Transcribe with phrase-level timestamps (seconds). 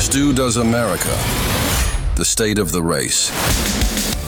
[0.00, 1.14] Stu Does America,
[2.16, 3.30] the state of the race.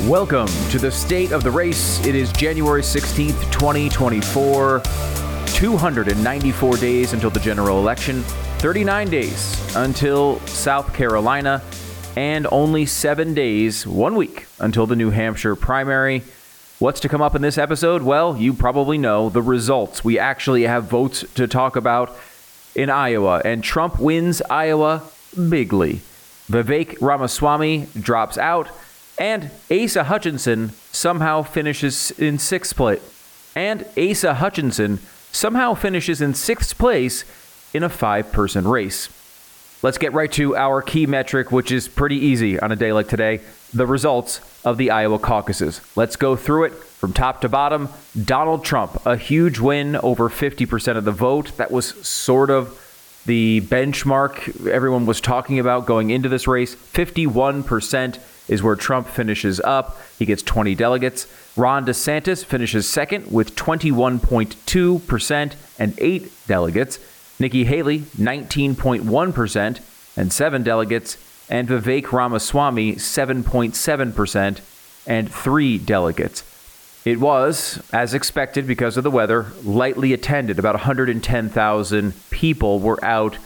[0.07, 2.05] Welcome to the State of the Race.
[2.07, 4.83] It is January 16th, 2024.
[5.47, 8.21] 294 days until the general election,
[8.59, 11.63] 39 days until South Carolina,
[12.17, 16.23] and only seven days, one week, until the New Hampshire primary.
[16.81, 18.03] What's to come up in this episode?
[18.03, 20.05] Well, you probably know the results.
[20.05, 22.15] We actually have votes to talk about
[22.75, 25.03] in Iowa, and Trump wins Iowa
[25.35, 26.01] bigly.
[26.51, 28.69] Vivek Ramaswamy drops out,
[29.19, 33.01] and Asa Hutchinson somehow finishes in sixth place.
[33.55, 34.99] And Asa Hutchinson
[35.31, 37.25] somehow finishes in sixth place
[37.75, 39.09] in a five person race.
[39.83, 43.09] Let's get right to our key metric, which is pretty easy on a day like
[43.09, 43.41] today
[43.75, 45.81] the results of the Iowa caucuses.
[45.97, 47.89] Let's go through it from top to bottom.
[48.25, 51.57] Donald Trump, a huge win, over 50% of the vote.
[51.57, 52.79] That was sort of
[53.27, 56.75] the benchmark everyone was talking about going into this race.
[56.75, 59.99] 51% is where Trump finishes up.
[60.19, 61.27] He gets 20 delegates.
[61.57, 66.99] Ron DeSantis finishes second with 21.2% and eight delegates.
[67.39, 69.81] Nikki Haley, 19.1%
[70.17, 71.17] and seven delegates,
[71.49, 74.61] and Vivek Ramaswamy, 7.7%
[75.07, 76.43] and three delegates.
[77.05, 80.59] It was, as expected because of the weather, lightly attended.
[80.59, 83.39] About 110,000 people were out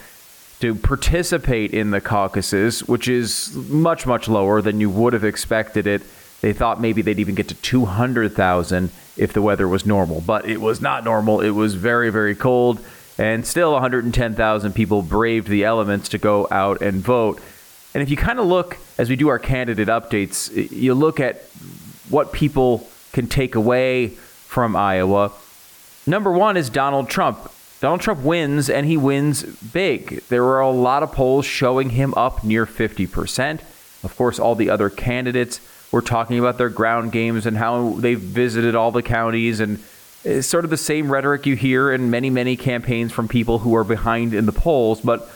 [0.60, 5.86] to participate in the caucuses, which is much, much lower than you would have expected
[5.86, 6.02] it.
[6.42, 10.60] They thought maybe they'd even get to 200,000 if the weather was normal, but it
[10.60, 11.40] was not normal.
[11.40, 12.80] It was very, very cold
[13.18, 17.40] and still 110,000 people braved the elements to go out and vote.
[17.94, 21.42] And if you kind of look, as we do our candidate updates, you look at
[22.10, 22.86] what people
[23.16, 25.32] can take away from Iowa.
[26.06, 27.50] Number one is Donald Trump.
[27.80, 30.22] Donald Trump wins, and he wins big.
[30.28, 33.60] There were a lot of polls showing him up near 50%.
[34.04, 38.20] Of course, all the other candidates were talking about their ground games and how they've
[38.20, 39.82] visited all the counties and
[40.24, 43.76] it's sort of the same rhetoric you hear in many, many campaigns from people who
[43.76, 45.00] are behind in the polls.
[45.00, 45.30] But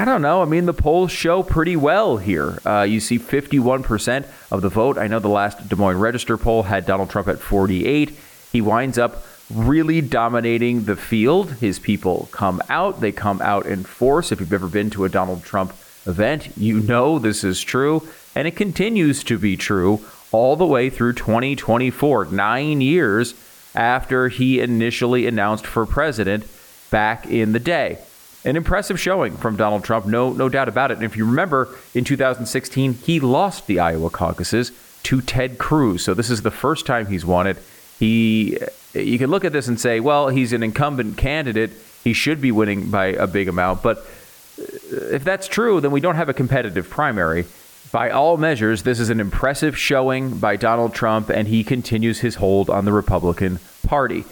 [0.00, 0.42] I don't know.
[0.42, 2.60] I mean, the polls show pretty well here.
[2.64, 4.96] Uh, you see 51% of the vote.
[4.96, 8.16] I know the last Des Moines Register poll had Donald Trump at 48.
[8.52, 11.54] He winds up really dominating the field.
[11.54, 13.00] His people come out.
[13.00, 14.30] They come out in force.
[14.30, 15.72] If you've ever been to a Donald Trump
[16.06, 18.06] event, you know this is true.
[18.36, 22.26] And it continues to be true all the way through 2024.
[22.26, 23.34] Nine years
[23.74, 26.46] after he initially announced for president
[26.92, 27.98] back in the day.
[28.44, 30.94] An impressive showing from Donald Trump, no, no doubt about it.
[30.94, 34.70] And if you remember, in 2016, he lost the Iowa caucuses
[35.04, 36.04] to Ted Cruz.
[36.04, 37.56] So this is the first time he's won it.
[37.98, 38.58] He,
[38.94, 41.72] you can look at this and say, well, he's an incumbent candidate.
[42.04, 43.82] He should be winning by a big amount.
[43.82, 44.62] But uh,
[45.10, 47.44] if that's true, then we don't have a competitive primary.
[47.90, 52.36] By all measures, this is an impressive showing by Donald Trump, and he continues his
[52.36, 54.24] hold on the Republican Party.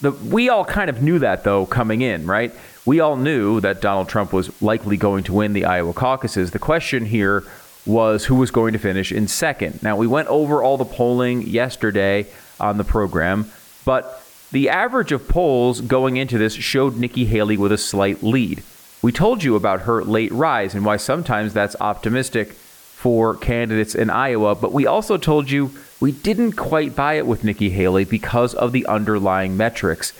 [0.00, 2.52] The, we all kind of knew that, though, coming in, right?
[2.84, 6.50] We all knew that Donald Trump was likely going to win the Iowa caucuses.
[6.50, 7.44] The question here
[7.86, 9.82] was who was going to finish in second.
[9.82, 12.26] Now, we went over all the polling yesterday
[12.58, 13.50] on the program,
[13.84, 14.22] but
[14.52, 18.62] the average of polls going into this showed Nikki Haley with a slight lead.
[19.02, 22.56] We told you about her late rise and why sometimes that's optimistic
[23.04, 25.70] for candidates in Iowa, but we also told you
[26.00, 30.14] we didn't quite buy it with Nikki Haley because of the underlying metrics.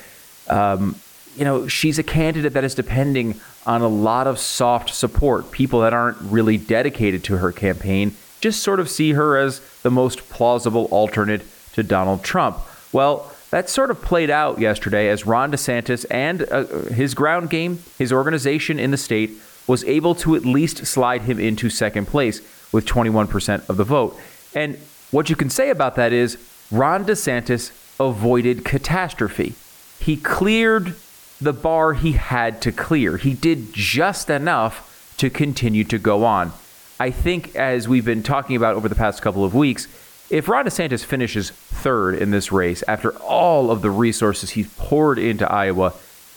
[0.50, 0.96] Um,
[1.34, 5.50] you know, she's a candidate that is depending on a lot of soft support.
[5.50, 9.90] People that aren't really dedicated to her campaign just sort of see her as the
[9.90, 11.40] most plausible alternate
[11.72, 12.58] to Donald Trump.
[12.92, 17.78] Well, that sort of played out yesterday as Ron DeSantis and uh, his ground game,
[17.96, 19.30] his organization in the state,
[19.66, 22.42] was able to at least slide him into second place
[22.74, 24.18] with 21% of the vote.
[24.54, 24.78] And
[25.10, 26.36] what you can say about that is
[26.70, 27.70] Ron DeSantis
[28.00, 29.54] avoided catastrophe.
[30.00, 30.96] He cleared
[31.40, 33.16] the bar he had to clear.
[33.16, 36.52] He did just enough to continue to go on.
[36.98, 39.86] I think, as we've been talking about over the past couple of weeks,
[40.30, 45.18] if Ron DeSantis finishes third in this race after all of the resources he's poured
[45.18, 45.94] into Iowa,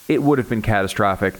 [0.07, 1.35] it would have been catastrophic.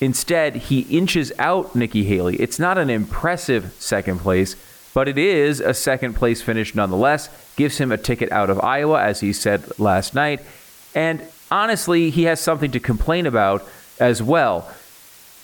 [0.00, 2.36] Instead, he inches out Nikki Haley.
[2.36, 4.54] It's not an impressive second place,
[4.94, 7.28] but it is a second place finish nonetheless.
[7.56, 10.40] Gives him a ticket out of Iowa, as he said last night.
[10.94, 13.66] And honestly, he has something to complain about
[13.98, 14.70] as well.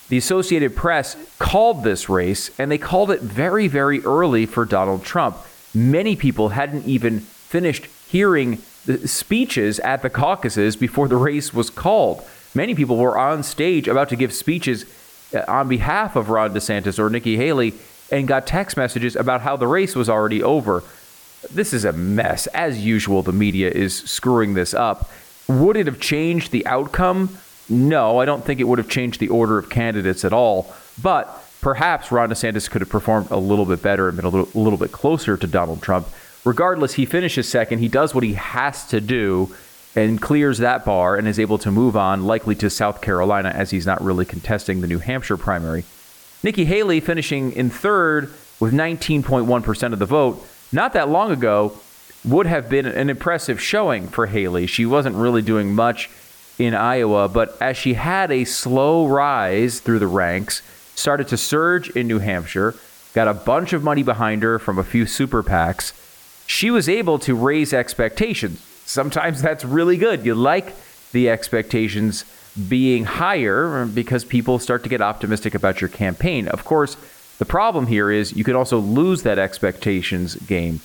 [0.09, 5.03] The Associated Press called this race, and they called it very, very early for Donald
[5.03, 5.37] Trump.
[5.75, 11.71] Many people hadn't even finished hearing the speeches at the caucuses before the race was
[11.71, 12.23] called.
[12.55, 14.85] Many people were on stage about to give speeches
[15.35, 17.75] uh, on behalf of Ron DeSantis or Nikki Haley
[18.11, 20.85] and got text messages about how the race was already over.
[21.51, 22.47] This is a mess.
[22.49, 25.11] As usual, the media is screwing this up.
[25.49, 27.37] Would it have changed the outcome?
[27.69, 30.73] No, I don't think it would have changed the order of candidates at all.
[31.03, 31.29] But
[31.61, 34.63] perhaps Ron DeSantis could have performed a little bit better and been a little, a
[34.63, 36.09] little bit closer to Donald Trump.
[36.45, 37.79] Regardless, he finishes second.
[37.79, 39.55] He does what he has to do
[39.97, 43.71] and clears that bar and is able to move on, likely to South Carolina, as
[43.71, 45.85] he's not really contesting the New Hampshire primary.
[46.43, 50.47] Nikki Haley finishing in third with 19.1% of the vote.
[50.73, 51.79] Not that long ago,
[52.25, 54.67] would have been an impressive showing for Haley.
[54.67, 56.11] She wasn't really doing much
[56.59, 60.63] in Iowa, but as she had a slow rise through the ranks,
[60.95, 62.75] started to surge in New Hampshire,
[63.13, 65.93] got a bunch of money behind her from a few super PACs,
[66.47, 68.61] she was able to raise expectations.
[68.87, 70.25] Sometimes that's really good.
[70.25, 70.75] You like
[71.13, 72.25] the expectations
[72.69, 76.49] being higher because people start to get optimistic about your campaign.
[76.49, 76.97] Of course,
[77.39, 80.81] the problem here is you can also lose that expectations game.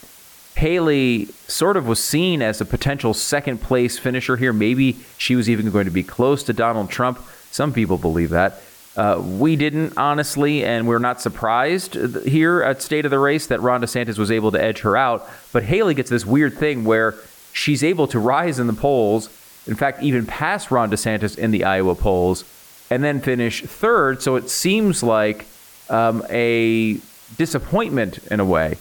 [0.56, 4.52] Haley sort of was seen as a potential second place finisher here.
[4.52, 7.20] Maybe she was even going to be close to Donald Trump.
[7.52, 8.62] Some people believe that.
[8.98, 13.62] Uh, we didn't, honestly, and we're not surprised here at State of the Race that
[13.62, 15.30] Ron DeSantis was able to edge her out.
[15.54, 17.16] But Haley gets this weird thing where
[17.54, 19.28] she's able to rise in the polls,
[19.68, 22.44] in fact, even pass Ron DeSantis in the Iowa polls,
[22.90, 24.22] and then finish third.
[24.22, 25.46] So it seems like
[25.90, 27.00] um, a
[27.38, 28.78] disappointment in a way.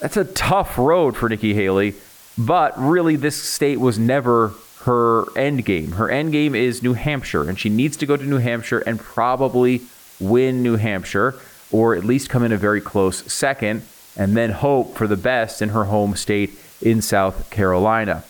[0.00, 1.94] That's a tough road for Nikki Haley,
[2.36, 4.52] but really, this state was never
[4.84, 5.92] her end game.
[5.92, 8.98] Her end game is New Hampshire, and she needs to go to New Hampshire and
[8.98, 9.82] probably
[10.18, 11.34] win New Hampshire,
[11.70, 13.82] or at least come in a very close second,
[14.16, 18.24] and then hope for the best in her home state in South Carolina.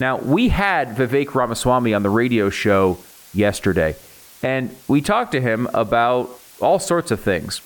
[0.00, 2.98] Now, we had Vivek Ramaswamy on the radio show
[3.32, 3.96] yesterday,
[4.42, 7.60] and we talked to him about all sorts of things.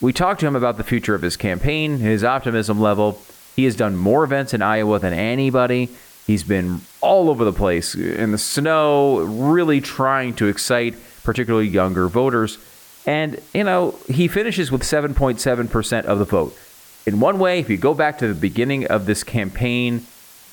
[0.00, 3.20] We talked to him about the future of his campaign, his optimism level.
[3.56, 5.88] He has done more events in Iowa than anybody.
[6.26, 10.94] He's been all over the place in the snow, really trying to excite
[11.24, 12.58] particularly younger voters.
[13.06, 16.56] And, you know, he finishes with 7.7% of the vote.
[17.08, 20.04] In one way, if you go back to the beginning of this campaign,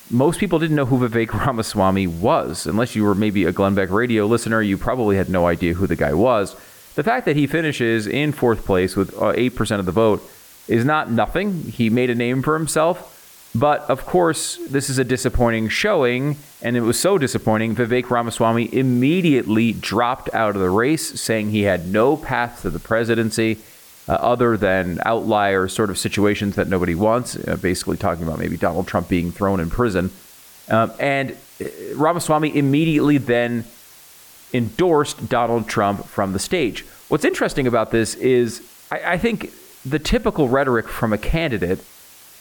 [0.10, 2.66] most people didn't know who Vivek Ramaswamy was.
[2.66, 5.86] Unless you were maybe a Glenn Beck radio listener, you probably had no idea who
[5.86, 6.56] the guy was.
[6.96, 10.24] The fact that he finishes in fourth place with uh, 8% of the vote
[10.70, 11.64] is not nothing.
[11.64, 13.12] He made a name for himself.
[13.54, 17.76] But of course, this is a disappointing showing, and it was so disappointing.
[17.76, 22.80] Vivek Ramaswamy immediately dropped out of the race, saying he had no path to the
[22.80, 23.60] presidency
[24.08, 28.58] uh, other than outlier sort of situations that nobody wants, uh, basically talking about maybe
[28.58, 30.12] Donald Trump being thrown in prison.
[30.70, 31.32] Um, and
[31.62, 31.66] uh,
[31.96, 33.66] Ramaswamy immediately then
[34.54, 36.86] endorsed Donald Trump from the stage.
[37.10, 38.62] What's interesting about this is
[38.92, 39.52] I, I think
[39.86, 41.84] the typical rhetoric from a candidate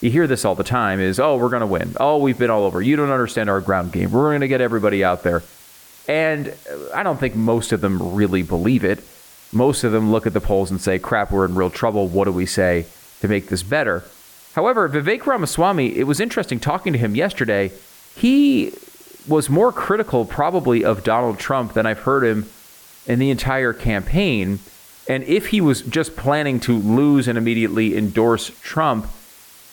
[0.04, 1.94] you hear this all the time is, oh, we're going to win.
[1.98, 2.82] Oh, we've been all over.
[2.82, 4.10] You don't understand our ground game.
[4.10, 5.42] We're going to get everybody out there.
[6.06, 6.54] And
[6.94, 9.02] I don't think most of them really believe it.
[9.54, 12.08] Most of them look at the polls and say, crap, we're in real trouble.
[12.08, 12.86] What do we say
[13.20, 14.04] to make this better?
[14.54, 17.72] However, Vivek Ramaswamy, it was interesting talking to him yesterday.
[18.16, 18.72] He
[19.26, 22.48] was more critical, probably, of Donald Trump than I've heard him
[23.06, 24.58] in the entire campaign.
[25.08, 29.06] And if he was just planning to lose and immediately endorse Trump,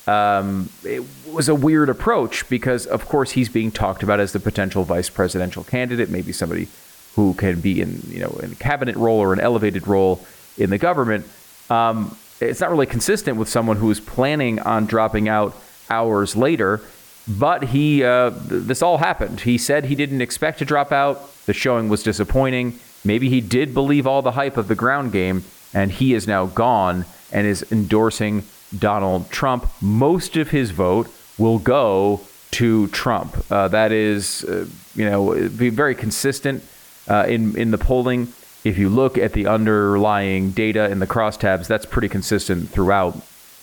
[0.07, 4.39] um, it was a weird approach because, of course, he's being talked about as the
[4.39, 6.67] potential vice presidential candidate, maybe somebody
[7.15, 10.25] who can be in you know in a cabinet role or an elevated role
[10.57, 11.25] in the government.
[11.69, 15.55] Um, it's not really consistent with someone who is planning on dropping out
[15.89, 16.81] hours later.
[17.27, 19.41] But he, uh, this all happened.
[19.41, 21.31] He said he didn't expect to drop out.
[21.45, 22.79] The showing was disappointing.
[23.05, 26.47] Maybe he did believe all the hype of the ground game, and he is now
[26.47, 28.43] gone and is endorsing
[28.77, 33.35] Donald Trump, most of his vote will go to Trump.
[33.51, 34.65] Uh, that is, uh,
[34.95, 36.63] you know, be very consistent
[37.07, 38.33] uh, in in the polling.
[38.63, 43.19] If you look at the underlying data in the crosstabs, that's pretty consistent throughout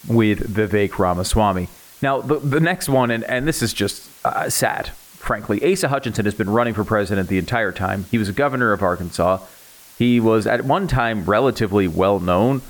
[0.08, 1.68] with Vivek Ramaswamy.
[2.02, 5.72] Now, the, the next one, and, and this is just uh, sad, frankly.
[5.72, 8.06] Asa Hutchinson has been running for president the entire time.
[8.10, 9.40] He was a governor of Arkansas.
[9.98, 12.62] He was at one time relatively well known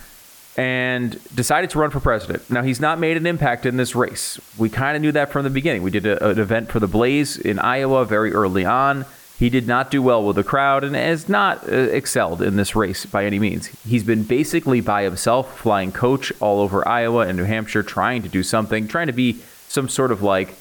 [0.57, 2.51] and decided to run for president.
[2.51, 4.41] Now, he's not made an impact in this race.
[4.57, 5.83] We kind of knew that from the beginning.
[5.83, 9.05] We did a, an event for the Blaze in Iowa very early on.
[9.39, 12.75] He did not do well with the crowd and has not uh, excelled in this
[12.75, 13.69] race by any means.
[13.87, 18.29] He's been basically by himself, flying coach all over Iowa and New Hampshire, trying to
[18.29, 20.57] do something, trying to be some sort of like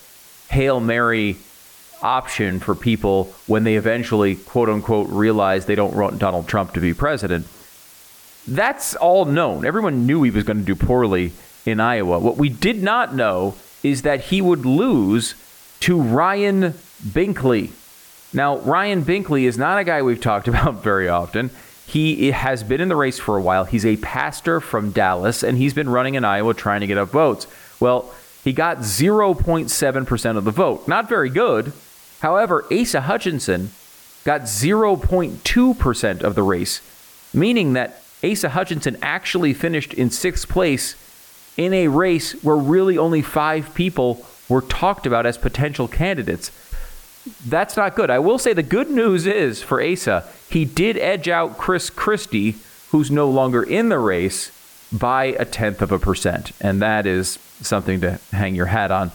[0.49, 1.37] Hail Mary
[2.03, 6.79] option for people when they eventually, quote unquote, realize they don't want Donald Trump to
[6.79, 7.47] be president.
[8.47, 9.65] That's all known.
[9.65, 11.31] Everyone knew he was going to do poorly
[11.65, 12.19] in Iowa.
[12.19, 15.33] What we did not know is that he would lose
[15.81, 17.71] to Ryan Binkley.
[18.33, 21.49] Now, Ryan Binkley is not a guy we've talked about very often.
[21.85, 23.63] He has been in the race for a while.
[23.63, 27.09] He's a pastor from Dallas, and he's been running in Iowa trying to get up
[27.09, 27.47] votes.
[27.79, 30.87] Well, he got 0.7% of the vote.
[30.87, 31.71] Not very good.
[32.19, 33.71] However, Asa Hutchinson
[34.25, 36.81] got 0.2% of the race,
[37.33, 40.95] meaning that Asa Hutchinson actually finished in sixth place
[41.55, 46.51] in a race where really only five people were talked about as potential candidates.
[47.45, 48.09] That's not good.
[48.09, 52.55] I will say the good news is for Asa, he did edge out Chris Christie,
[52.89, 54.51] who's no longer in the race,
[54.91, 56.53] by a tenth of a percent.
[56.61, 59.11] And that is something to hang your hat on.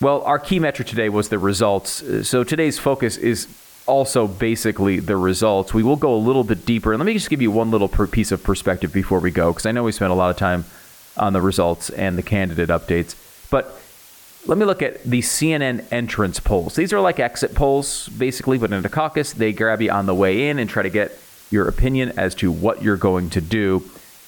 [0.00, 2.28] Well, our key metric today was the results.
[2.28, 3.46] So today's focus is
[3.86, 5.72] also basically the results.
[5.72, 6.92] We will go a little bit deeper.
[6.92, 9.64] And let me just give you one little piece of perspective before we go, because
[9.64, 10.64] I know we spent a lot of time
[11.16, 13.14] on the results and the candidate updates.
[13.48, 13.80] But
[14.46, 16.76] let me look at the CNN entrance polls.
[16.76, 20.14] These are like exit polls, basically, but in a caucus, they grab you on the
[20.14, 21.18] way in and try to get
[21.50, 23.82] your opinion as to what you're going to do.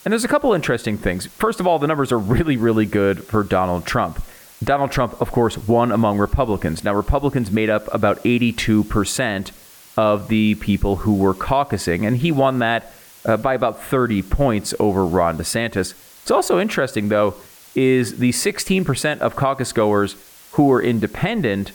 [0.04, 1.26] And there's a couple interesting things.
[1.26, 4.22] First of all, the numbers are really, really good for Donald Trump.
[4.62, 6.82] Donald Trump, of course, won among Republicans.
[6.82, 9.52] Now, Republicans made up about 82%
[9.96, 12.92] of the people who were caucusing, and he won that
[13.24, 15.94] uh, by about 30 points over Ron DeSantis.
[16.22, 17.34] It's also interesting, though,
[17.78, 20.16] is the 16% of caucus goers
[20.52, 21.70] who were independent,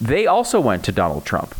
[0.00, 1.54] they also went to Donald Trump.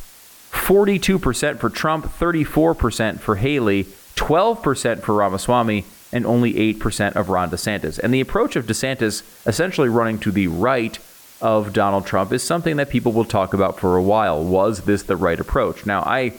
[0.50, 3.85] 42% for Trump, 34% for Haley,
[4.17, 7.99] 12% for Ramaswamy, and only 8% of Ron DeSantis.
[7.99, 10.99] And the approach of DeSantis essentially running to the right
[11.43, 14.43] of Donald Trump is something that people will talk about for a while.
[14.43, 15.85] Was this the right approach?
[15.85, 16.33] Now, I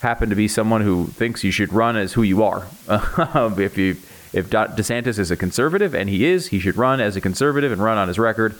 [0.00, 2.66] happen to be someone who thinks you should run as who you are.
[2.88, 3.96] if you
[4.32, 7.82] if DeSantis is a conservative, and he is, he should run as a conservative and
[7.82, 8.54] run on his record.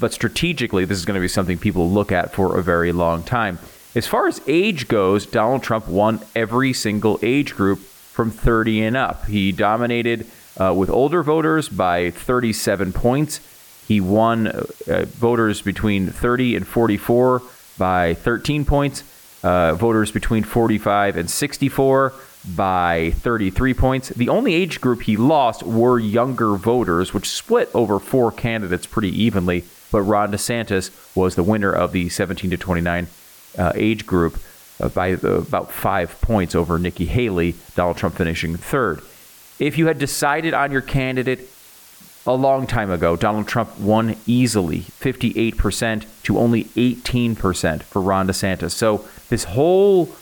[0.00, 3.24] But strategically, this is going to be something people look at for a very long
[3.24, 3.58] time.
[3.94, 8.96] As far as age goes, Donald Trump won every single age group from 30 and
[8.96, 9.26] up.
[9.26, 13.40] He dominated uh, with older voters by 37 points.
[13.88, 14.62] He won uh,
[15.06, 17.42] voters between 30 and 44
[17.78, 19.02] by 13 points,
[19.42, 22.12] uh, voters between 45 and 64
[22.44, 24.08] by 33 points.
[24.10, 29.10] The only age group he lost were younger voters, which split over four candidates pretty
[29.22, 29.64] evenly.
[29.90, 33.06] But Ron DeSantis was the winner of the 17 to 29
[33.56, 34.38] uh, age group
[34.80, 39.00] uh, by about five points over Nikki Haley, Donald Trump finishing third.
[39.58, 41.50] If you had decided on your candidate
[42.26, 48.72] a long time ago, Donald Trump won easily 58% to only 18% for Ron DeSantis.
[48.72, 50.14] So this whole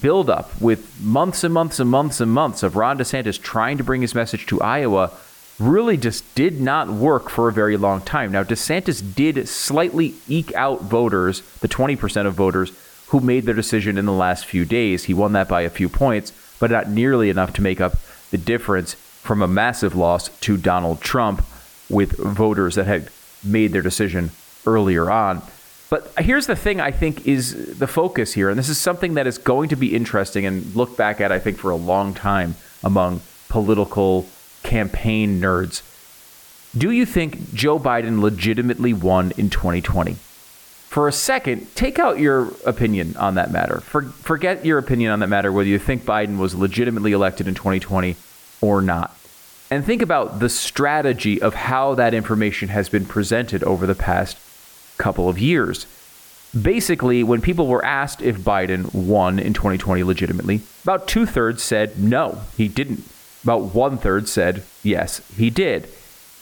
[0.00, 4.02] buildup with months and months and months and months of Ron DeSantis trying to bring
[4.02, 5.12] his message to Iowa
[5.58, 8.32] really just did not work for a very long time.
[8.32, 12.72] Now, DeSantis did slightly eke out voters, the 20% of voters
[13.08, 15.04] who made their decision in the last few days.
[15.04, 17.96] He won that by a few points, but not nearly enough to make up
[18.30, 21.44] the difference from a massive loss to Donald Trump
[21.90, 23.10] with voters that had
[23.44, 24.30] made their decision
[24.64, 25.42] earlier on.
[25.90, 29.26] But here's the thing I think is the focus here, and this is something that
[29.26, 32.54] is going to be interesting and look back at, I think, for a long time
[32.84, 34.26] among political
[34.62, 35.82] campaign nerds.
[36.78, 40.14] Do you think Joe Biden legitimately won in 2020?
[40.14, 43.80] For a second, take out your opinion on that matter.
[43.80, 47.54] For, forget your opinion on that matter, whether you think Biden was legitimately elected in
[47.54, 48.14] 2020
[48.60, 49.16] or not.
[49.72, 54.36] And think about the strategy of how that information has been presented over the past
[55.00, 55.86] couple of years.
[56.60, 61.98] Basically, when people were asked if Biden won in 2020 legitimately, about two thirds said
[61.98, 63.04] no, he didn't.
[63.42, 65.88] About one third said yes, he did.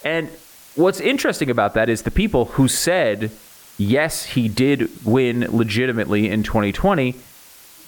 [0.05, 0.29] And
[0.75, 3.31] what's interesting about that is the people who said
[3.77, 7.15] yes, he did win legitimately in 2020,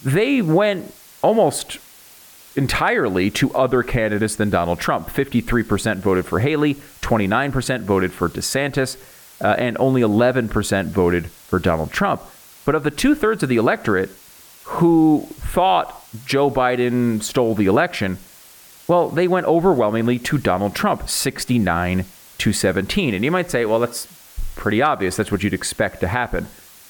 [0.04, 1.78] they went almost
[2.56, 5.08] entirely to other candidates than Donald Trump.
[5.08, 8.96] 53% voted for Haley, 29% voted for DeSantis
[9.40, 12.22] uh, and only 11% voted for Donald Trump.
[12.64, 14.10] But of the two thirds of the electorate
[14.64, 18.18] who thought Joe Biden stole the election,
[18.86, 22.04] well, they went overwhelmingly to Donald Trump, 69
[22.38, 23.14] to 17.
[23.14, 24.06] And you might say, well, that's
[24.56, 25.16] pretty obvious.
[25.16, 26.46] That's what you'd expect to happen.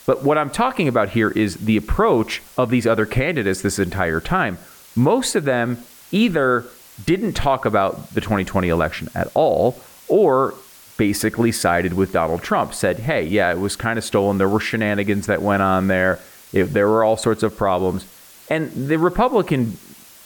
[0.07, 4.21] But what I'm talking about here is the approach of these other candidates this entire
[4.21, 4.59] time.
[4.97, 5.79] Most of them
[6.11, 6.65] either
[7.05, 9.79] didn't talk about the 2020 election at all,
[10.09, 10.55] or
[11.01, 14.37] basically sided with Donald Trump, said, hey, yeah, it was kind of stolen.
[14.37, 16.19] There were shenanigans that went on there.
[16.53, 18.05] It, there were all sorts of problems.
[18.51, 19.79] And the Republican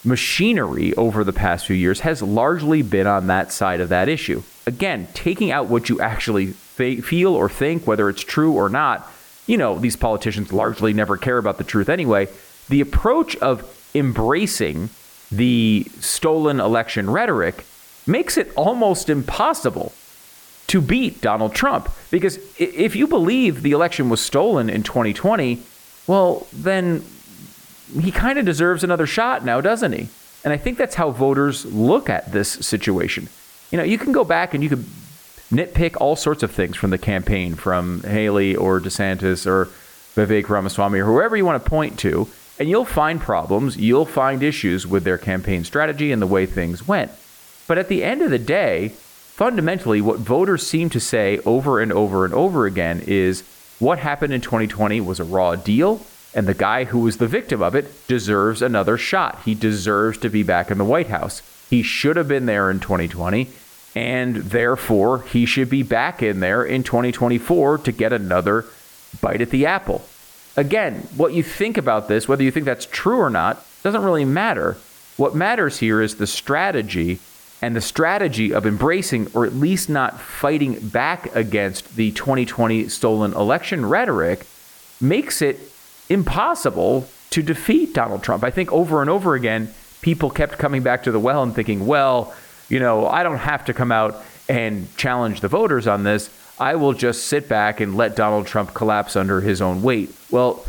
[0.04, 4.42] machinery over the past few years has largely been on that side of that issue.
[4.66, 9.08] Again, taking out what you actually fe- feel or think, whether it's true or not,
[9.46, 12.26] you know, these politicians largely never care about the truth anyway.
[12.68, 13.62] The approach of
[13.94, 14.88] embracing
[15.30, 17.64] the stolen election rhetoric
[18.08, 19.92] makes it almost impossible
[20.74, 21.88] to beat Donald Trump.
[22.10, 25.62] Because if you believe the election was stolen in 2020,
[26.08, 27.04] well, then
[28.00, 30.08] he kind of deserves another shot now, doesn't he?
[30.42, 33.28] And I think that's how voters look at this situation.
[33.70, 34.78] You know, you can go back and you can
[35.52, 39.66] nitpick all sorts of things from the campaign, from Haley or DeSantis or
[40.16, 42.26] Vivek Ramaswamy or whoever you want to point to,
[42.58, 46.88] and you'll find problems, you'll find issues with their campaign strategy and the way things
[46.88, 47.12] went.
[47.68, 48.94] But at the end of the day,
[49.34, 53.42] fundamentally, what voters seem to say over and over and over again is
[53.80, 56.00] what happened in 2020 was a raw deal,
[56.34, 59.40] and the guy who was the victim of it deserves another shot.
[59.44, 61.42] He deserves to be back in the White House.
[61.68, 63.48] He should have been there in 2020,
[63.96, 68.66] and therefore he should be back in there in 2024 to get another
[69.20, 70.04] bite at the apple.
[70.56, 74.24] Again, what you think about this, whether you think that's true or not, doesn't really
[74.24, 74.76] matter.
[75.16, 77.18] What matters here is the strategy
[77.62, 83.32] and the strategy of embracing or at least not fighting back against the 2020 stolen
[83.32, 84.46] election rhetoric
[85.00, 85.58] makes it
[86.08, 88.44] impossible to defeat Donald Trump.
[88.44, 91.86] I think over and over again, people kept coming back to the well and thinking,
[91.86, 92.34] well,
[92.68, 96.30] you know, I don't have to come out and challenge the voters on this.
[96.58, 100.14] I will just sit back and let Donald Trump collapse under his own weight.
[100.30, 100.64] Well,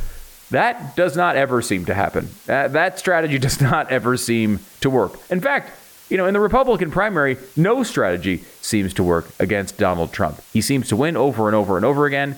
[0.52, 2.30] that does not ever seem to happen.
[2.46, 5.20] That, strategy does not ever seem to work.
[5.30, 5.72] In fact,
[6.10, 10.42] you know, in the Republican primary, no strategy seems to work against Donald Trump.
[10.54, 12.36] He seems to win over and over and over again.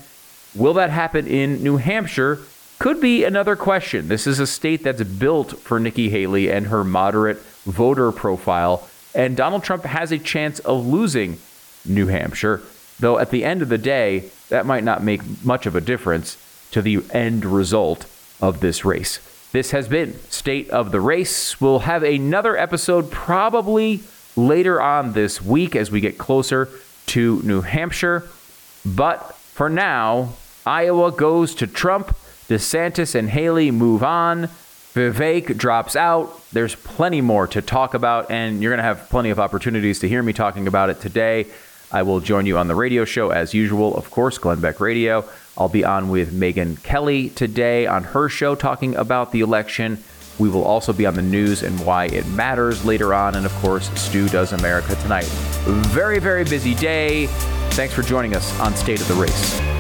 [0.56, 2.40] Will that happen in New Hampshire?
[2.80, 4.08] Could be another question.
[4.08, 9.36] This is a state that's built for Nikki Haley and her moderate voter profile, and
[9.36, 11.40] Donald Trump has a chance of losing
[11.86, 12.62] New Hampshire,
[13.00, 16.38] though at the end of the day, that might not make much of a difference
[16.72, 18.06] to the end result
[18.42, 19.20] of this race.
[19.58, 21.60] This has been State of the Race.
[21.60, 24.02] We'll have another episode probably
[24.36, 26.70] later on this week as we get closer
[27.08, 28.30] to New Hampshire.
[28.86, 32.16] But for now, Iowa goes to Trump.
[32.48, 34.50] DeSantis and Haley move on.
[34.94, 36.40] Vivek drops out.
[36.52, 40.08] There's plenty more to talk about, and you're going to have plenty of opportunities to
[40.08, 41.48] hear me talking about it today.
[41.92, 45.26] I will join you on the radio show as usual, of course, Glenn Beck Radio.
[45.58, 50.04] I'll be on with Megyn Kelly today on her show talking about the election.
[50.40, 53.36] We will also be on the news and why it matters later on.
[53.36, 55.26] And of course, Stu Does America Tonight.
[55.90, 57.28] Very, very busy day.
[57.72, 59.77] Thanks for joining us on State of the Race.